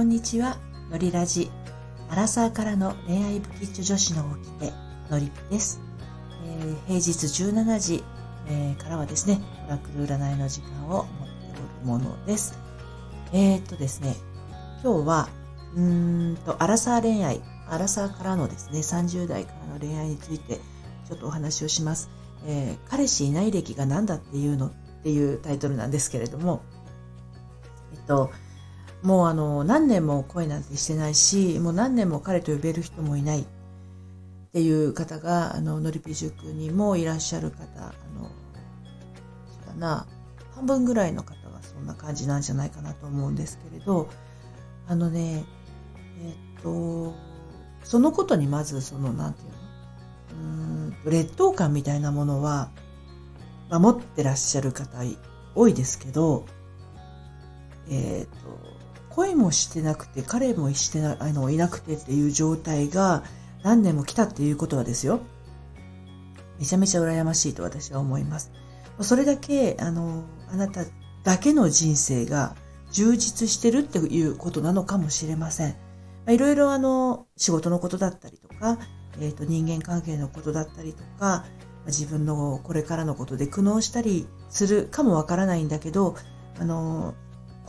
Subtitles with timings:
[0.00, 0.56] こんにちは、
[0.90, 1.50] のりラジ。
[2.08, 4.72] アラサーからの恋愛ブキッチュ女子の起きて、
[5.10, 5.78] のりぴです。
[6.42, 8.04] えー、平日17時、
[8.48, 12.58] えー、からはですね、オラクル占いの時間を持っておるものです。
[13.34, 14.16] えー、っとですね、
[14.82, 15.28] 今日は、
[15.74, 20.60] うーんと、アラサー恋愛、アラサーからのですね、30代からの恋愛について、
[21.08, 22.08] ちょっとお話をします。
[22.46, 24.70] えー、彼氏いない歴が何だっていうのっ
[25.02, 26.62] ていうタイトルなんですけれども、
[27.92, 28.30] えっと、
[29.02, 33.40] もうあの、何年も恋なんてしてないし、もう何年も彼と呼べる人もいない。
[33.40, 33.44] っ
[34.52, 40.06] ていう方が、あの、のりぴ塾にもいらっしゃる方、あの、そうだな、
[40.56, 44.08] 半分ぐらいの方がそんな感じなんじゃないかなと思うんですけれど、
[44.88, 45.44] あのね、
[46.22, 47.14] えっと、
[47.84, 49.56] そのことにまずその、なんていうの？
[50.32, 52.70] うん劣等感みたいなものは、
[53.68, 54.98] まあ、持ってらっしゃる方
[55.54, 56.44] 多いですけど、
[57.88, 58.69] えっ、と、
[59.20, 63.22] 恋もしてなくて、彼もしてな、あの、いなくてっていう状態が
[63.62, 65.20] 何年も来たっていうことはですよ。
[66.58, 68.50] めちゃめちゃ羨ましいと私は思います。
[69.00, 70.84] それだけ、あの、あなた
[71.22, 72.56] だけの人生が
[72.92, 75.76] 充実してるっていうことなのかもしれません。
[76.28, 78.78] いろいろあの、仕事のことだったりとか、
[79.20, 81.44] えっ、ー、と、人間関係のことだったりとか、
[81.86, 86.16] 自分のこれからのことで苦悩したりするかもわからないんだけど、
[86.58, 87.14] あの、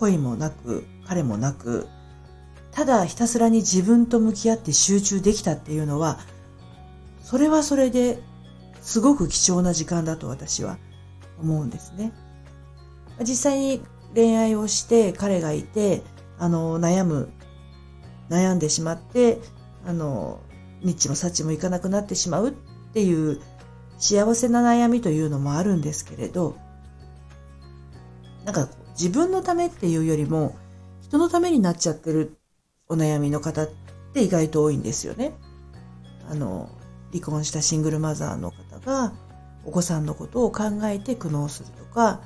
[0.00, 1.86] 恋もなく、彼もなく、
[2.72, 6.18] ただひたすらに自分と向き合って集中できたっていうのは、
[7.22, 8.18] それはそれで
[8.80, 10.78] すごく貴重な時間だと私は
[11.40, 12.12] 思うんですね。
[13.20, 13.82] 実際に
[14.14, 16.02] 恋愛をして彼がいて、
[16.38, 17.30] あの、悩む、
[18.30, 19.38] 悩んでしまって、
[19.86, 20.40] あの、
[20.82, 22.52] ニッチもサチもいかなくなってしまうっ
[22.94, 23.40] ていう
[23.98, 26.56] 幸せな悩みというのもあるんですけれど、
[28.46, 28.68] なんか
[29.00, 30.54] 自分のためっていうよりも、
[31.00, 32.36] 人のためになっちゃってる
[32.86, 33.68] お悩みの方っ
[34.12, 35.32] て意外と多いんですよね。
[36.28, 36.68] あの、
[37.10, 39.14] 離婚したシングルマザーの方が、
[39.64, 42.20] お子さんのことを考えて苦悩するとか、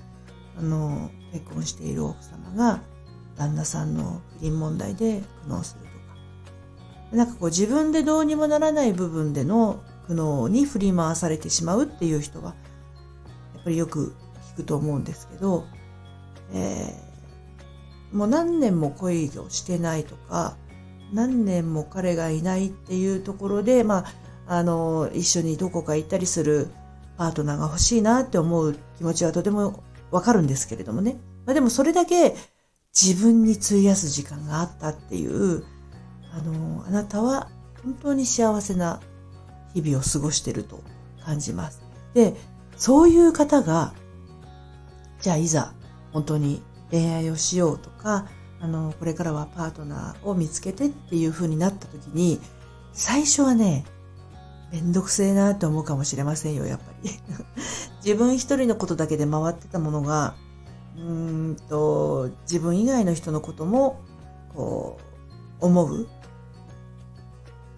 [0.59, 2.83] あの、結婚している奥様が、
[3.37, 7.17] 旦那さんの不倫問題で苦悩するとか。
[7.17, 12.57] なんかこう自分でどうにもならない部分での苦悩に振り回されてしまうっていう人は、
[13.55, 14.17] やっぱりよく
[14.55, 15.67] 聞くと思うんですけど、
[16.55, 20.57] えー、もう何年も恋をしてないとか、
[21.13, 24.05] 何年も彼がいないっていうところで、ま
[24.47, 26.71] あ、あの、一緒にどこか行ったりする
[27.17, 31.17] パートナーが欲しいなって思う気持ちはとてもわかるんですけれどもね。
[31.47, 32.35] まあ、でもそれだけ
[32.95, 35.65] 自分に費やす時間があったっていう、
[36.33, 37.49] あの、あなたは
[37.83, 39.01] 本当に幸せな
[39.75, 40.83] 日々を過ごしてると
[41.25, 41.83] 感じます。
[42.15, 42.35] で、
[42.77, 43.95] そういう方が、
[45.21, 45.75] じゃあいざ
[46.15, 48.27] 本当に恋愛をしようとか、
[48.61, 52.41] あの、これからはパートナーを見つけてっていう風になった時に、
[52.93, 53.85] 最初はね、
[54.73, 57.11] めんどくせえなって思うかもしれませんよ、やっぱり。
[58.03, 60.35] 自分一人のことだけで回ってたものが、
[60.97, 64.01] うんと、自分以外の人のことも、
[64.55, 64.99] こ
[65.61, 66.03] う、思う。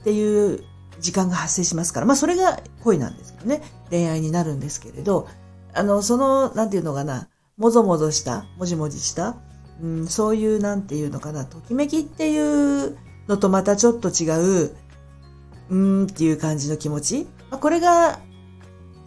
[0.00, 0.62] っていう
[1.00, 5.26] 時間が発生しますから、まあそれが恋なんですけどね、恋愛になるんですけれど、
[5.74, 9.36] あの、その、なんていうのかな、もぞもぞした、もじもじした、
[9.80, 12.96] うん、そういうなんていうのかな、ときめきっていう
[13.28, 14.28] のとまたちょっと違
[14.64, 14.76] う、
[15.70, 17.26] うーんっていう感じの気持ち。
[17.50, 18.20] まあ、これが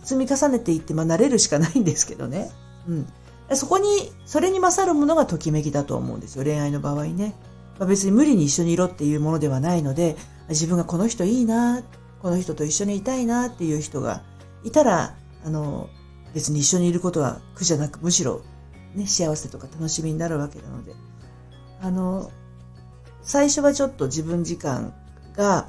[0.04, 2.50] 積み重ねていって、まあ慣れるしかないんですけどね。
[2.88, 3.08] うん。
[3.56, 7.36] そこに、それに勝るものがときめきだと思うんですよ、恋愛の場合ね。
[7.78, 10.18] まあ、別に無理に一緒にいろっていうものではないので、
[10.50, 11.84] 自分がこの人いいな、
[12.22, 14.24] この人と一緒にいたいなっていう人が
[14.64, 15.90] いたら、あの、
[16.34, 18.42] 別に一緒にいることは苦じゃなく、むしろ、
[18.96, 20.94] ね、幸せとか楽しみになるわけなので、
[21.82, 22.32] あの、
[23.22, 24.94] 最初はちょっと自分時間
[25.36, 25.68] が、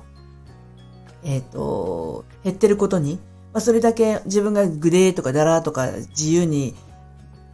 [1.22, 3.21] えっ、ー、と、減ってることに、
[3.53, 6.75] まあ、それだけ自分がグレーとかダラーとか自由に、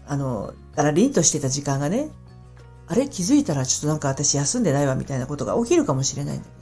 [0.06, 2.10] あの、ダラリンとしてた時間がね、
[2.86, 3.08] あれ？
[3.08, 6.56] 気づいたらちょっとなんか私休んでないわみたいなことが起きるかもしれないんだけど、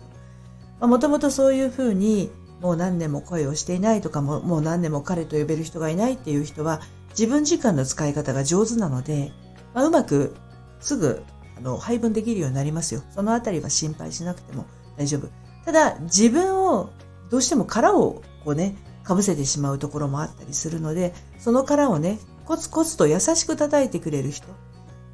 [0.80, 2.30] まあ、もともとそういうふうに、
[2.64, 6.80] もう何年も恋をしていないとかも、もう何年も彼と呼べる人がいないっていう人は、
[7.10, 9.32] 自分時間の使い方が上手なので、
[9.74, 10.34] まあ、うまく
[10.80, 11.22] すぐ
[11.58, 13.02] あの配分できるようになりますよ。
[13.14, 14.64] そのあたりは心配しなくても
[14.96, 15.28] 大丈夫。
[15.66, 16.88] ただ、自分を
[17.28, 24.46] どうしても殻をこうね、かぶせてしまうところもあったりするので、その殻をね、コツコツと優しく叩いてくれる人。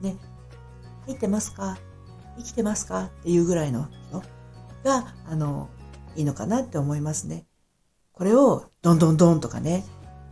[0.03, 0.15] ね、
[1.07, 1.79] 入ってますか？
[2.39, 3.07] 生きてますか？
[3.07, 4.23] っていうぐらいの人
[4.85, 5.69] が、あの、
[6.17, 7.47] いいのかなって思いますね。
[8.13, 9.85] これをドンドンドンとかね、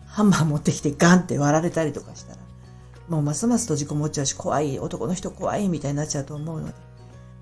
[0.07, 2.39] ハンマー持ってきてガンって割られたりとかしたら、
[3.09, 6.75] もうますます閉じこもっちゃうし、怖い、男の人怖いみたいになっちゃうと思うので、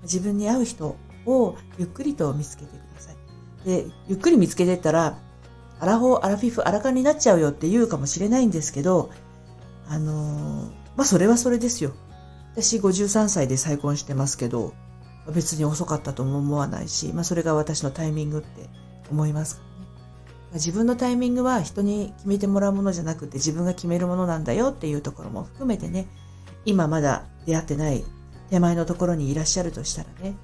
[0.03, 0.95] 自分に合う人
[1.25, 3.15] をゆっくりと見つけてください。
[3.65, 5.17] で、ゆっくり見つけてったら、
[5.79, 9.11] アラフォー、アラフィフ、アラカンになっちゃうよって言うかもしれないんですけど、
[9.87, 11.93] あのー、まあ、それはそれですよ。
[12.53, 14.73] 私53歳で再婚してますけど、
[15.33, 18.69] 別に遅かったとも思わないし、まあ、それが私のタイミングって
[19.11, 19.61] 思いますね。
[20.53, 26.07] 自分のタイミングは人に決めてもらうものじゃなくて自分が決めるものなんだよっていうところも含めてね、
[26.65, 28.03] 今まだ出会ってない
[28.49, 30.35] 手前のところにいらっしゃるとしたらね、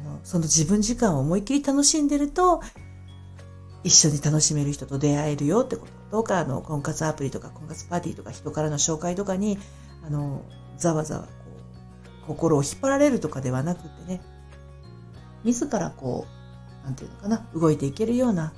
[0.00, 2.62] あのその自分時間を思いっきり楽しんでると、
[3.84, 5.92] 一緒に楽しめる人と出会えるよってこと。
[6.10, 9.58] どうかあの婚活アプリとか婚活パーティーとか人からの紹介とかに、
[10.06, 10.42] あの、
[10.76, 11.28] ざわざわ、
[12.28, 14.20] 心を引っ張られるとかではなくてね、
[15.44, 16.26] 自らこ
[16.82, 18.52] う、なんていうのかな、動いていけるような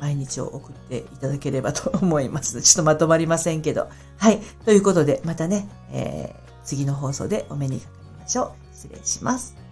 [0.00, 2.60] 毎日を送っていただければと思います。
[2.60, 3.88] ちょっとまとまりませんけど。
[4.18, 4.40] はい。
[4.64, 8.74] ということで、またね、えー、次の放送でお目にかかりましょう。
[8.74, 9.65] 失礼します。